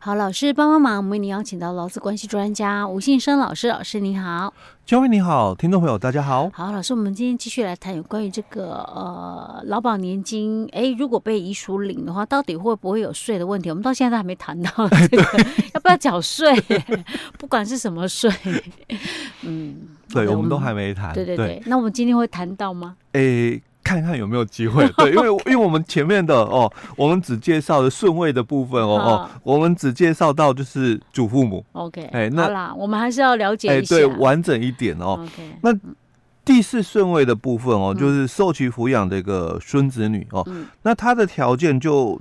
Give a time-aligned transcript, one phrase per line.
[0.00, 4.54] 好，老师帮帮忙，我们为您邀请到劳资关系专家吴信生老师，老师您好。
[4.86, 6.48] 嘉惠你好，听众朋友大家好。
[6.54, 13.70] 好，老师，我们今天继续来谈有关于这个呃劳保年金，哎，如果被遗属领的话，到底会不会有税的问题？
[13.70, 15.22] 我们到现在都还没谈到这个，
[15.74, 16.54] 要不要缴税？
[17.36, 18.30] 不管是什么税，
[19.42, 19.78] 嗯，
[20.10, 21.12] 对，我们都还没谈。
[21.12, 22.94] 对对对，对那我们今天会谈到吗？
[23.14, 23.60] 哎。
[23.88, 35.18] 看看有没有机会， 对，因为因为我们前面的哦，我们只介绍的顺位的部分哦哦，我们只介绍到就是祖父母，OK，哎，那好啦，我们还是要了解一下，对，完整一点哦。
[35.22, 35.74] OK，那
[36.44, 40.46] 第四顺位的部分哦，就是受其抚养的一个孙子女哦，
[40.82, 42.20] 那他的条件就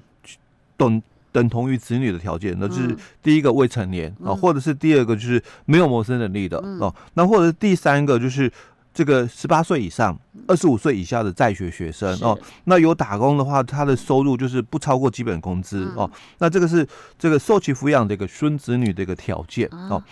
[0.77, 1.01] 等
[1.33, 8.49] 等同于子女的条件，那就是第一个未成年啊，或者是第二个就是没有谋生能力的哦，那或者是第三个就是。
[8.97, 16.09] 这个十八岁以上、二十五岁以下的在学学生哦，那有打工的话，他的收入就是不超过基本工资哦。
[16.39, 16.87] 那这个是
[17.19, 20.03] 这个受其抚养的一个孙子女的一个条件哦。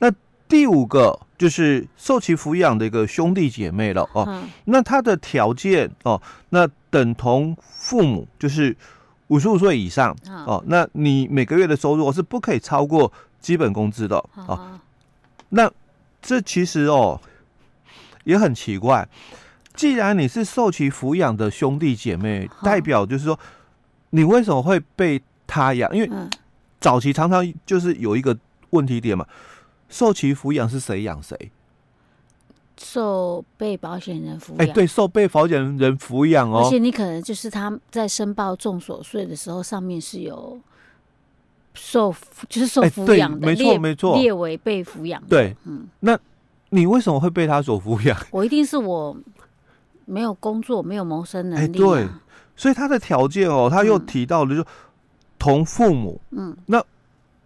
[0.00, 0.12] 那
[0.48, 4.42] 第五个就是受其抚养的一个兄弟姐妹了哦。
[4.64, 8.76] 那他的条件哦，那等同父母就是
[9.28, 10.12] 五十五岁以上
[10.44, 10.60] 哦。
[10.66, 14.80] 那你每个月的收入是不可以超过基本工资的哦。
[15.50, 15.70] 那
[16.20, 17.20] 这其实哦。
[18.26, 19.08] 也很奇怪，
[19.72, 23.38] 既然你是受其抚养的兄弟姐妹，代表就是说，
[24.10, 25.94] 你为什么会被他养？
[25.96, 26.10] 因为
[26.80, 28.36] 早期常常就是有一个
[28.70, 29.24] 问题点嘛，
[29.88, 31.52] 受其抚养是谁养谁？
[32.76, 34.58] 受被保险人抚养。
[34.58, 36.64] 哎，对，受被保险人抚养哦。
[36.64, 40.58] 而且你可能就是他在申报重所税的时候，上面是有
[41.74, 42.12] 受，
[42.48, 45.22] 就是受抚养的，没错没错，列为被抚养。
[45.28, 46.18] 对，嗯，那。
[46.70, 48.18] 你为什么会被他所抚养？
[48.30, 49.16] 我一定是我
[50.04, 51.68] 没有工作，没有谋生能力、啊。
[51.72, 52.08] 对，
[52.56, 54.64] 所以他的条件哦，他又提到了就
[55.38, 56.82] 同父母，嗯，那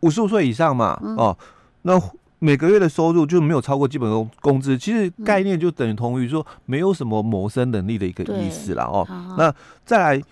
[0.01, 1.37] 五十五岁以上嘛，嗯、哦，
[1.83, 2.01] 那
[2.39, 9.05] 每个月的收入就没有超过基本工工资，其实概念就等同于说没有什么谋生能力的一个意思了哦。
[9.07, 10.23] 好好那再来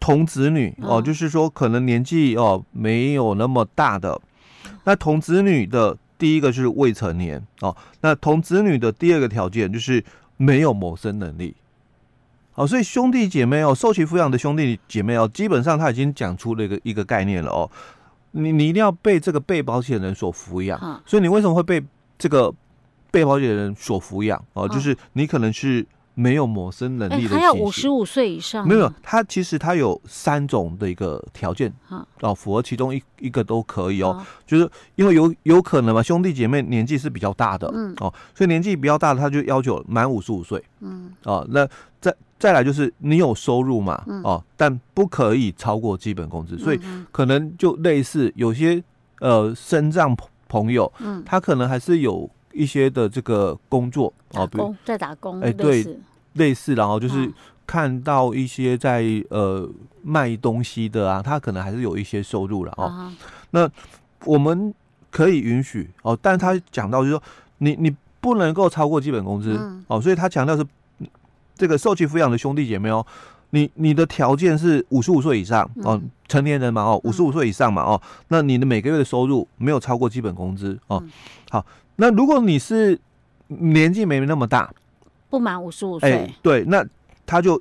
[0.00, 4.20] 同子女哦，就是说可能年纪哦没有那么大的，
[4.82, 5.96] 那同子女的。
[6.18, 10.04] 第一个就是未成年哦，那同子女的第二个条件就是
[10.36, 11.54] 没有谋生能力，
[12.52, 17.70] 好，所以兄弟姐妹哦，受其抚养的兄弟姐妹哦，基本上他已经讲出了一个一个概念了哦，
[18.32, 21.82] 你你一定要被这个被保险人所抚养，所以你为什么会被
[22.18, 22.52] 这个
[23.10, 24.68] 被保险人所抚养哦？
[24.68, 25.86] 就是你可能是。
[26.14, 28.66] 没有谋生能力的，他要五十五岁以上。
[28.66, 31.72] 没有，他其实他有三种的一个条件，
[32.20, 34.24] 哦，符合其中一一个都可以哦。
[34.46, 41.68] 就是因为有有可能嘛，兄弟姐妹年纪是比较大的，嗯，哦，所以年纪比较大的他就要求满五十五岁，嗯，哦，那
[42.00, 46.80] 再再来就是你有收入嘛，哦，但不可以超过基本工资，所以
[47.10, 48.82] 可能就类似有些
[49.20, 50.16] 呃身障
[50.48, 52.30] 朋友，嗯，他可能还是有。
[52.54, 55.84] 一些的这个工作啊，比如在打工，哎，对，
[56.34, 57.30] 类似，然后就是
[57.66, 59.68] 看到一些在呃
[60.02, 63.12] 卖东西的啊，他可能还是有一些收入了哦。
[63.50, 63.68] 那
[64.24, 64.72] 我们
[65.10, 67.22] 可以允许哦，但他讲到就是说，
[67.58, 70.64] 你你不能够超过基本工资哦，所以他强调是
[71.54, 73.04] 这个受其抚养的兄弟姐妹哦，
[73.50, 81.02] 你你的条件是五十五岁以上哦，成年人嘛哦，五十五岁以上嘛哦，那你的每个月的收入没有超过基本工资哦，
[81.50, 81.64] 好。
[81.96, 82.98] 那如果你是
[83.48, 84.72] 年纪没那么大，
[85.30, 86.84] 不满五十五岁，哎，对，那
[87.26, 87.60] 他就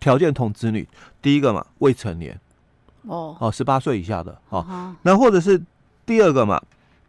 [0.00, 0.86] 条件同子女，
[1.20, 2.38] 第一个嘛，未成年，
[3.02, 3.36] 哦。
[3.38, 4.94] 哦，十八岁以下的，哦，哦。
[5.02, 5.60] 那或者是
[6.04, 6.60] 第二个嘛，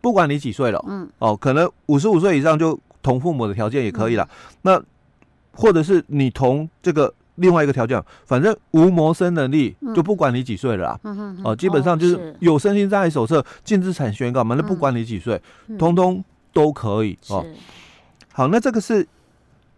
[0.02, 4.84] 不管你几岁了，嗯，哦，可能五十五岁以上就同父母的条件也可以了，嗯、那
[5.53, 7.14] 或者是你同这个。
[7.38, 11.00] 另外一个条件，反正无谋生能力，就不管你几岁了啊，
[11.44, 15.42] 哦，基本上就是有身心障碍手册、净资产宣告嘛，那不管你几岁，
[15.78, 17.46] 通通都可以哦。
[18.34, 19.08] 好，那这个是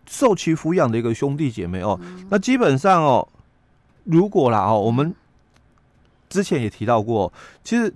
[0.08, 2.00] 受其抚养的一个兄弟姐妹哦。
[2.30, 3.28] 那基本上哦，
[4.06, 5.14] 如果啦哦，我们
[6.30, 7.32] 之前也提到过，
[7.64, 7.94] 其实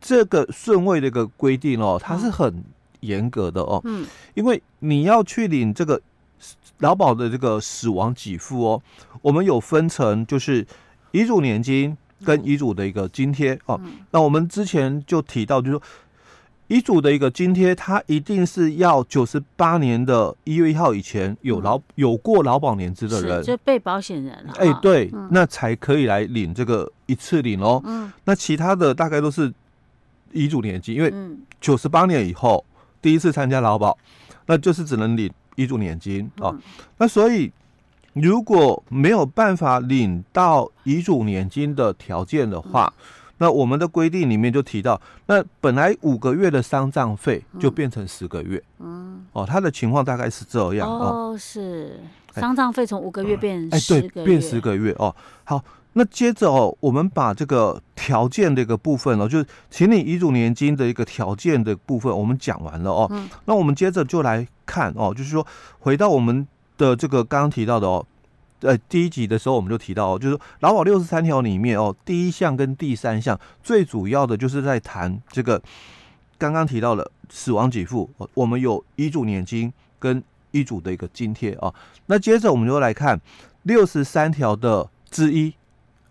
[0.00, 2.64] 这个顺位的一个规定哦，它是很
[3.00, 3.80] 严格的哦。
[3.84, 6.00] 嗯，因为你要去领这个。
[6.78, 8.82] 劳保的这个死亡给付哦，
[9.20, 10.64] 我们有分成，就是
[11.10, 13.80] 遗嘱年金跟遗嘱的一个津贴哦。
[14.12, 15.82] 那我们之前就提到，就是说
[16.68, 24.52] 遗嘱的一个津贴，它一定是要九十八年的一月一号以前有劳有过劳保年资的人，就被保险人了。
[24.58, 27.82] 哎，对，那才可以来领这个一次领哦。
[27.84, 29.52] 嗯，那其他的大概都是
[30.32, 31.12] 遗嘱年金，因为
[31.60, 32.64] 九十八年以后
[33.02, 33.98] 第一次参加劳保，
[34.46, 35.28] 那就是只能领。
[35.58, 36.56] 遗嘱年金哦，
[36.98, 37.52] 那所以
[38.12, 42.92] 如果没有办法领到遗嘱年金的条件的话，
[43.38, 48.62] 那我们的规定里面就提到，那本来五个月的丧葬费就变成十个月。
[48.78, 52.00] 嗯，哦，他的情况大概是这样哦，是。
[52.34, 55.12] 丧葬费从五个月变哎，对，变十个月哦。
[55.42, 55.64] 好，
[55.94, 63.08] 那接着哦，我们把这个条件的一个部分哦，就是请你遗嘱年金的一个条件的部分，我们讲完了哦。
[63.10, 65.46] 嗯，那我们接着就来看哦，就是说
[65.80, 66.46] 回到我们
[66.76, 68.04] 的这个刚刚提到的哦。
[68.60, 75.62] 呃，第一集的时候我们就提到哦，就是劳保六十三条里面哦，第一项跟第三项最主要的就是在谈这个
[76.36, 80.20] 刚刚提到的死亡给付，我们有遗嘱年金跟
[80.50, 81.72] 遗嘱的一个津贴啊。
[82.06, 83.20] 那接着我们就来看
[83.62, 85.54] 六十三条的之一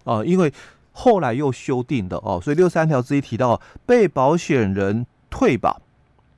[0.07, 0.51] 啊，因为
[0.94, 5.80] 后来又修订的哦，所以六十三条之一提到被保险人退保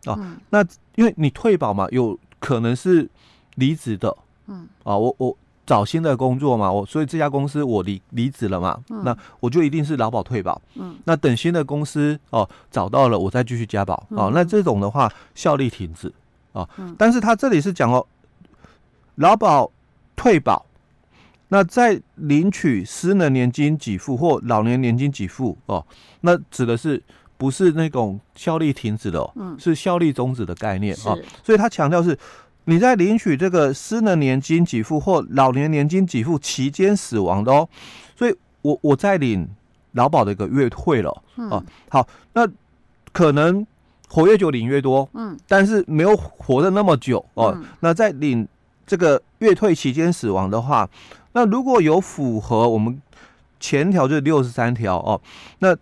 [0.05, 3.09] 啊，那因为你退保嘛，有可能是
[3.55, 4.17] 离职的，
[4.47, 5.37] 嗯啊，我我。
[5.69, 10.59] 找新的工作嘛，我所以这家公司我离离职了嘛，嗯、那我就一定是劳保退保。
[10.73, 14.31] 嗯，那等新的公司哦找到了，我再继续加保哦。
[14.33, 16.11] 那这种的话效力停止
[16.53, 16.67] 啊。
[16.77, 18.03] 嗯、但是他这里是讲哦，
[19.17, 19.69] 劳保
[20.15, 20.65] 退保，
[21.49, 25.85] 那在领取失能年金给付或老年年金给付哦，
[26.21, 27.03] 那指的是
[27.37, 29.31] 不是那种效力停止的哦？
[29.35, 31.13] 嗯，是效力终止的概念啊。
[31.15, 32.17] 是所以他强调是。
[32.65, 37.67] 你在领取这个失能年金给付或老年年金给付期间死亡的哦，
[38.15, 39.49] 所以我我在领
[39.93, 42.47] 劳保的一个月退了，嗯、啊，好，那
[43.11, 43.65] 可能
[44.07, 48.47] 活越久领越多，嗯，但是没有活的那么久哦，那在领
[48.85, 50.87] 这个月退期间死亡的话，
[51.33, 53.01] 那如果有符合我们
[53.59, 55.21] 前条就是六十三条哦，
[55.59, 55.75] 那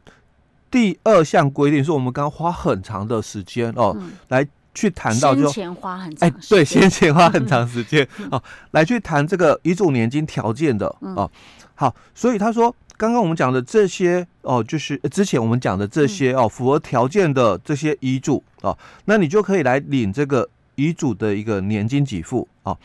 [0.69, 3.95] 第二项规定是我们刚花很长的时间哦、
[4.27, 4.47] 来。
[4.77, 8.39] 去谈到就先前花很长，哎，对，先前花很长时间哦，
[8.69, 11.27] 来去谈这个遗嘱年金条件的哦。
[11.73, 22.77] 好，所以他说，刚刚我们讲的这些哦，就是之前我们讲的这些哦，符合条件的这些遗嘱哦，那你就可以来领这个遗嘱的一个年金给付哦。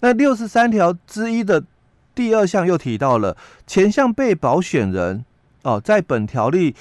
[0.00, 1.62] 那六十三条之一的
[2.18, 5.24] 第二项又提到了，前项被保险人
[5.62, 6.74] 哦，在本条例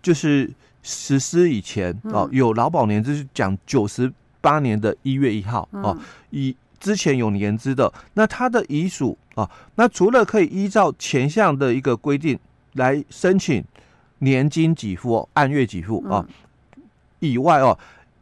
[0.00, 0.52] 就是。
[0.80, 4.10] 实施以前哦，有劳保年资是讲九十
[4.40, 5.94] 八年的一月一号哦，
[6.30, 12.38] 以之前有年资的，那他的遗属啊，那除了可以依照前项的一个规定
[12.74, 13.62] 来申请
[14.20, 16.24] 年金给付、按月给付啊
[17.18, 17.76] 以外哦，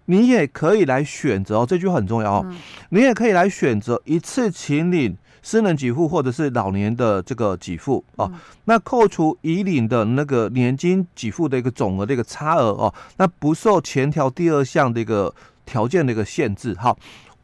[0.06, 2.55] 你也可以来选择哦，这句很重要哦，
[2.88, 5.17] 你也可以来选择一次请领。
[5.46, 15.32] 失能给付或者是老年的这个给付哦，嗯、那扣除已领的那个年金给付的一个总额的一个差额哦，那不受前条第二项的一个
[15.64, 16.75] 条件的一个限制。
[16.75, 16.96] 哈，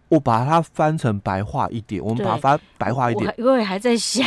[0.08, 4.26] 我把它翻成白话一点，我们把它翻白话一点，因为还在想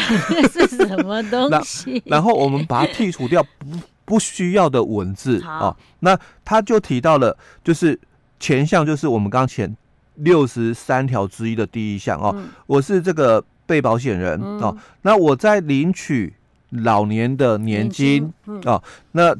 [0.53, 2.01] 是什么东西。
[2.05, 7.99] 然后我们把它剔除掉不不需要的文字啊那他就提到了，就是
[8.39, 9.75] 前项就是我们刚前
[10.15, 13.43] 六十三条之一的第一项哦，嗯、我是这个。
[13.65, 16.33] 被保险人、嗯、哦，那我在领取
[16.69, 18.81] 老年的年金、嗯、哦，
[19.11, 19.35] 那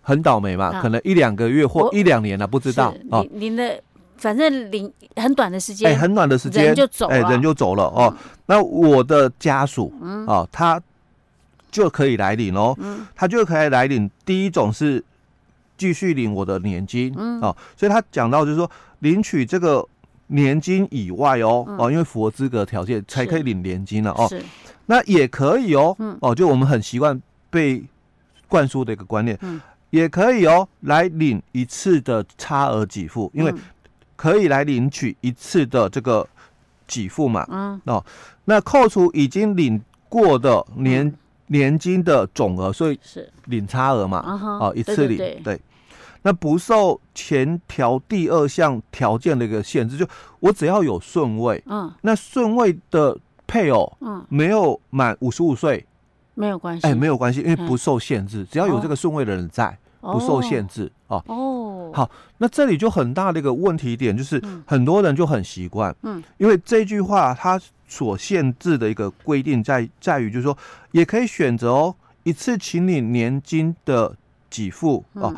[0.00, 3.26] 很倒霉嘛，啊、可能一两个月或一两年了，不知道哦。
[3.32, 3.80] 您的
[4.16, 8.12] 反正领很短的时间，哎，很短的时间人就走了，哎，人就走了哦。
[8.12, 8.16] 嗯、
[8.46, 10.80] 那我的家属，嗯，哦，他
[11.70, 14.10] 就可以来领哦，嗯，他就可以来领。
[14.24, 15.04] 第一种是
[15.76, 19.86] 继续领我的年金，嗯，哦，所以他讲到就是说领取这个。
[20.28, 24.26] 年金以外哦，嗯、哦，因为符合资格条件才可以领年金了哦。
[24.28, 24.42] 是，
[24.86, 27.20] 那也可以哦，嗯、哦，就我们很习惯
[27.50, 27.82] 被
[28.46, 33.52] 灌输的一个观念，嗯、也可以哦，来领一次的差额给付，因为
[34.16, 36.26] 可以来领取一次的这个
[36.86, 37.46] 给付嘛。
[37.50, 38.04] 嗯，哦，
[38.44, 41.14] 那扣除已经领过的年、嗯、
[41.46, 43.30] 年金的总额，所以是。
[43.46, 44.38] 领差额嘛。
[44.38, 45.16] 是哦，一次领。
[45.42, 45.58] 对
[46.22, 50.06] 那不受前条第二项条件的一个限制，就
[50.40, 55.86] 我只要有顺位，嗯，那顺位的配偶，嗯，没有满五十五岁，
[56.34, 61.22] 没有关系，哎，没有关系，因为不受限制，只要有这个顺位的人在，不受限制哦。
[61.26, 70.56] 哦，好，那这里就很大的一个问题点，就是很多人就很习惯，嗯，因为这句话它所限制的一个规定在在于，就是说
[70.92, 71.94] 也可以选择哦，
[72.24, 74.14] 一次请你年金的
[74.50, 75.34] 给付哦。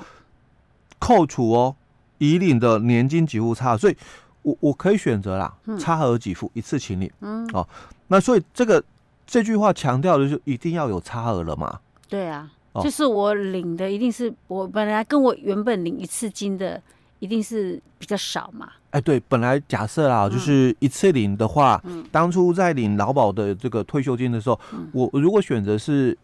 [1.01, 1.75] 扣除哦，
[2.19, 3.97] 已领的年金给付差额，所以
[4.43, 7.67] 我我可以选择啦，差额给付一次请领，嗯，哦，
[8.09, 8.85] 那所以这个
[9.27, 11.81] 这句话强调的就是一定要有差额了嘛？
[12.09, 16.81] 对啊，哦、就是我领的一定是我本来跟我原本领一次金的
[17.19, 18.69] 一定是比较少嘛？
[18.91, 26.17] 哎，对，本来假设啦，就是一次领的话，嗯，当初在领劳保的这个退休金的时候，嗯、我如果选择是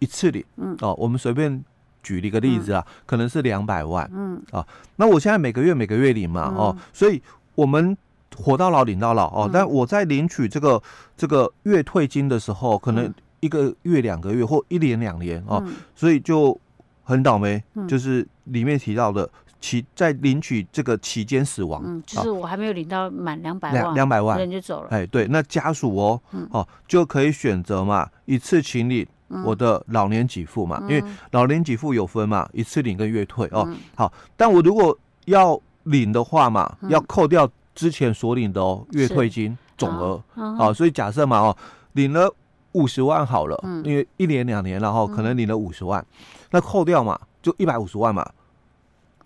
[0.00, 1.64] 一次领，嗯，哦，我们随便。
[2.06, 4.40] 举了一个例子啊，嗯、可能是两百万，嗯。
[4.52, 7.20] 啊，那我现在每个月每个月领嘛，嗯、哦，所以
[7.56, 7.96] 我们
[8.36, 10.80] 活到老领到老哦，嗯、但我在领取这个
[11.16, 16.56] 这个月退金的时候，可能一个月两个月或一年两年哦，嗯、所以就
[17.02, 19.28] 很倒霉，嗯、就是里面提到的。
[19.58, 24.38] 期在领取这个期间死亡，嗯，就是我还没有领到满两百万，两两百万。
[24.38, 24.88] 人就走了。
[24.90, 29.04] 哎，对，那家属哦，嗯、哦就可以选择嘛，一次请领
[29.44, 33.64] 我的老年给付嘛，嗯、因为老年给付有分嘛，一次领跟月退哦。
[33.66, 41.56] 嗯、好，但我如果要领的话嘛，嗯、要扣掉之前所领的哦月退金总额，好、哦，所以假设嘛哦，
[41.92, 42.32] 领了
[42.72, 48.28] 五十万好了，嗯、因为一年两年然后可能领了五十万，嗯、那扣掉嘛，就一百五十万嘛。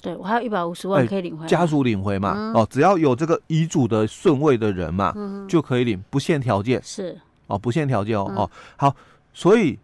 [0.03, 2.33] 对，我还有一百五十万可以领回来，家属领回嘛？
[2.35, 6.81] 嗯、哦，只要有这个遗嘱的顺位的人嘛，嗯、就可以领，不限条件。
[6.83, 8.27] 是哦，不限条件哦。
[8.31, 8.97] 嗯、哦，好，
[9.35, 9.79] 所以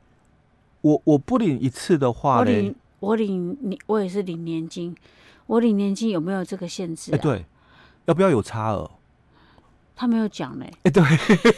[0.86, 4.94] 我我不领一次的话呢，我领我领你我也是领年金，
[5.46, 7.14] 我领年金有没有这个限制、啊？
[7.14, 7.44] 哎，对，
[8.04, 8.88] 要不要有差额？
[9.96, 10.72] 他没有讲嘞。
[10.84, 11.02] 哎，对，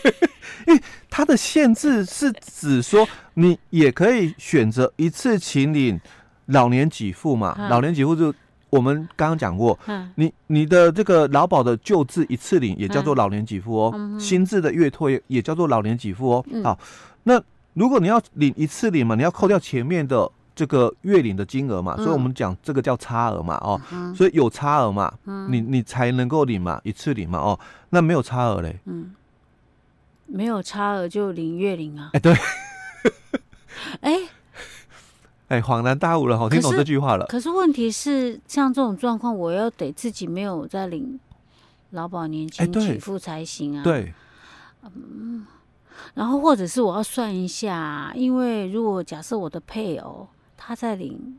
[0.66, 0.80] 因为
[1.10, 6.00] 他的限制是指说你也可以选择一次请领
[6.46, 8.34] 老年给付嘛，嗯、老年给付就。
[8.70, 16.44] 我们刚刚讲过，嗯、你你的这个劳保的旧制一次领也叫做老年给付哦，嗯、新制的月退也叫做老年给付哦。
[16.50, 16.78] 嗯、好，
[17.22, 17.42] 那
[17.78, 27.58] 如果你要领一次领嘛，你要扣掉前面的这个月领的金额嘛，嗯、所以我们讲这个叫差额嘛，哦，嗯、所以有差额嘛，嗯、你你才能够领嘛，一次领嘛，哦，
[27.90, 29.14] 那没有差额嘞，嗯，
[30.26, 32.34] 没有差额就领月领啊，哎对，
[34.02, 34.18] 哎。
[35.48, 37.24] 哎，恍然大悟了，好听懂这句话了。
[37.24, 41.18] 可是问题是，像这种状况，我要得自己没有在领
[41.92, 43.82] 劳保年金给付才行啊。
[43.82, 44.12] 对，
[44.94, 45.46] 嗯，
[46.14, 50.26] 然后或者是我要算一下，因为如果假设我的配偶
[50.56, 51.38] 他在领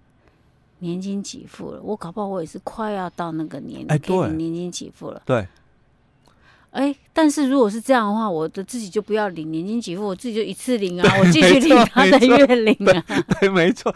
[0.79, 5.21] 年金给付了，我搞不好我也是快要到那个年，哎，对，领年金给付了。
[5.25, 5.47] 对。
[6.71, 13.03] 哎，但是如果是这样的话，我的自己就不要领年金给付，我自己就一次领啊，我继续领他的月领啊。
[13.07, 13.91] 对，对，没错。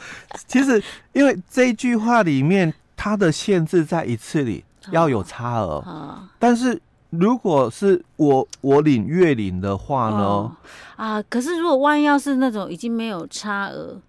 [0.47, 6.27] 其实，因为这一句话里面，它的限制在一次里要有差额。
[6.39, 6.81] 但是，
[7.19, 10.17] 如果是我我领月领的话呢？
[10.17, 10.51] 哦、
[10.95, 13.99] 啊，可是如果万一要是那种已经没有差额，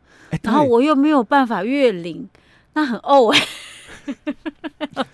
[0.42, 2.28] 然后我又没有办法月领，
[2.72, 3.46] 那很呕哎。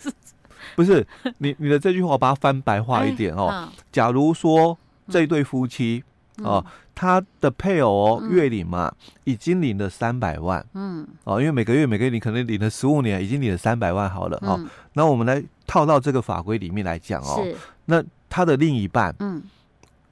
[0.77, 1.07] 不是
[1.39, 3.69] 你你的这句话，我把它翻白话一点哦。
[3.93, 4.79] 假如说
[5.09, 6.03] 这对夫妻
[6.39, 8.91] 哦，他的配偶哦月领嘛，
[9.25, 14.59] 已经领了三百万，嗯，哦，因为每个月每个月你可能领了十五年，已经领了三百万好了哦。
[14.95, 17.45] 那我们来套到这个法规里面来讲哦，
[17.91, 19.43] 那他的另一半，嗯，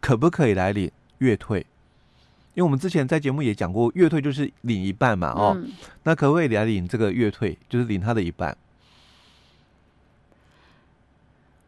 [0.01, 1.61] 可不可以来领月退？
[2.55, 5.57] 因为我们之前在节目也讲过，月退就是领一半嘛，哦，
[6.03, 7.57] 那可不可以来领这个月退？
[7.69, 8.57] 就是领他的一半？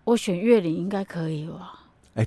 [0.02, 1.84] 我选月领应该可以吧？
[2.14, 2.26] 哎，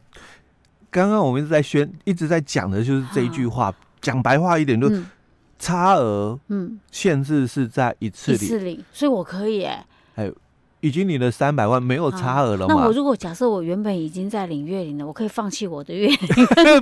[0.89, 3.73] 刚刚我们一直在宣，一直在讲的就是这一句话。
[3.99, 4.89] 讲白话一点，就
[5.59, 9.73] 差额，嗯，限制是在一次领，一次领，所以我可以哎。
[9.73, 9.85] 哎，
[10.83, 12.73] 已经领了三百万，没有差额了嘛？
[12.75, 16.17] 那我如果假设我原本已经在领月领了，我可以放弃我的月领？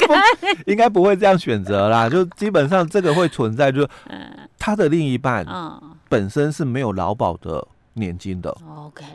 [0.66, 2.10] 应该不会这样选择啦。
[2.10, 3.90] 就基本上这个会存在，就是
[4.58, 5.46] 他的另一半，
[6.10, 8.50] 本身是没有劳保的年金的。
[8.76, 9.06] OK。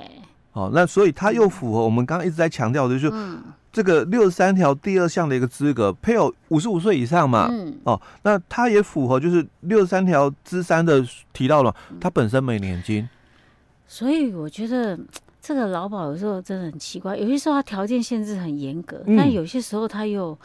[0.52, 3.38] 哦，那所以他又符合我们刚刚一直在强调的，就是
[3.72, 7.48] 这个六十三条第二项的一个资格，配偶五十五岁以上嘛。
[7.50, 7.76] 嗯。
[7.82, 13.08] 哦，那他也符合，就是六十三条之三的提到了，他本身没年金。
[13.86, 14.98] 所以我觉得
[15.40, 20.36] 这个劳保有时候真的很奇怪，有些时候他条件限制很严格，嗯、但有些时候他又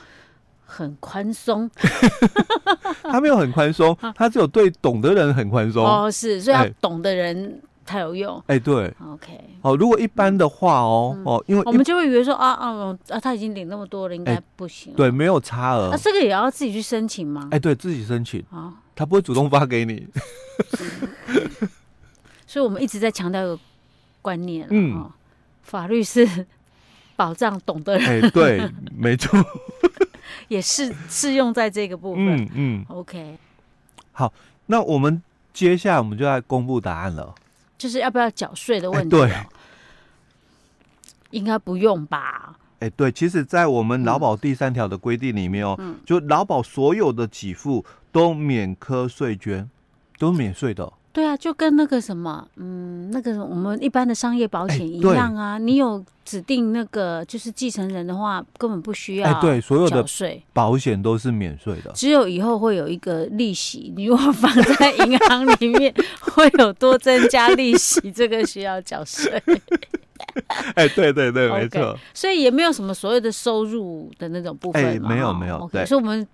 [0.65, 1.69] 很宽松。
[3.03, 5.85] 他没有很宽松，他只有对懂的人很宽松。
[5.85, 7.61] 哦，是，所以要懂的人。
[7.83, 17.49] 才有用哎，对，OK，哦，如果一般的话哦，哦，因为我们就会以为说啊啊啊，他已经领那么多了，应该不行，对，没有差额，那这个也要自己去申请吗？
[17.51, 20.07] 哎，对自己申请啊，他不会主动发给你，
[22.51, 23.57] 所以我们一直在强调一个
[24.21, 25.09] 观念，嗯，
[25.63, 26.45] 法律是
[27.15, 29.41] 保障懂的人，哎，对，没错，
[30.49, 33.37] 也是适用在这个部分，嗯嗯，OK，
[34.11, 34.33] 好，
[34.65, 37.33] 那我们接下来我们就来公布答案了。
[37.77, 39.15] 就是要不要缴税的问题？
[39.15, 39.33] 对，
[41.29, 42.59] 应该不用吧？
[42.79, 49.69] 哎，对，其实，在我们劳保第三条的规定里面哦，就劳保所有的给付都免课税捐，
[50.19, 55.57] 都免税的对啊，就跟那个什么，嗯，那个我们一般的商业保险一样啊。
[55.57, 59.29] 你有指定那个就是继承人的话，根本不需要。
[59.29, 61.91] 哎，对，所有的税保险都是免税的。
[61.93, 69.41] 只有以后会有一个利息，你如果放在银行里面，会有多增加利息，这个需要缴税。
[70.75, 71.97] 哎，对对对， 没错。
[72.13, 74.81] 所以也没有什么所谓的收入的那种部分。
[74.81, 75.69] 哎，没有没有。
[75.73, 76.25] 对，所以我们。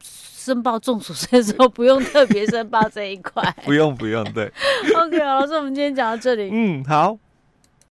[0.48, 4.50] 申报重所税的时候不用特别申报这一块， 不用不用，对。
[4.96, 6.50] OK，老师，我们今天讲到这里。
[6.52, 7.18] 嗯，好。